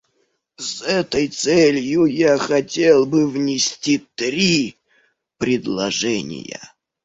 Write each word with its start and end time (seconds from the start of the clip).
С 0.57 0.81
этой 0.81 1.27
целью 1.27 2.05
я 2.05 2.39
хотел 2.39 3.05
бы 3.05 3.29
внести 3.29 3.99
три 4.15 4.75
предложения. 5.37 6.73